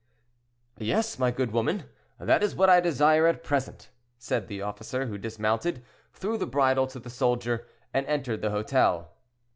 "Yes, 0.79 1.19
my 1.19 1.29
good 1.29 1.51
woman, 1.51 1.83
that 2.17 2.41
is 2.41 2.55
what 2.55 2.71
I 2.71 2.79
desire, 2.79 3.27
at 3.27 3.43
present," 3.43 3.91
said 4.17 4.47
the 4.47 4.59
officer, 4.63 5.05
who 5.05 5.19
dismounted, 5.19 5.83
threw 6.11 6.39
the 6.39 6.47
bridle 6.47 6.87
to 6.87 6.99
the 6.99 7.11
soldier, 7.11 7.67
and 7.93 8.07
entered 8.07 8.41
the 8.41 8.49
hotel. 8.49 9.11